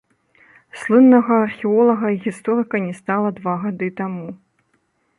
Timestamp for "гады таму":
3.67-4.27